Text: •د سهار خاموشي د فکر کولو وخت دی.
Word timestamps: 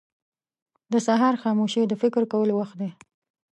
•د 0.91 0.93
سهار 1.07 1.35
خاموشي 1.43 1.83
د 1.87 1.93
فکر 2.01 2.23
کولو 2.31 2.53
وخت 2.59 2.75
دی. 2.81 2.89